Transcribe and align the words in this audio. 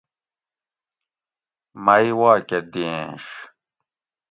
مئ 1.83 2.07
واکہ 2.19 2.59
دینش 2.71 3.25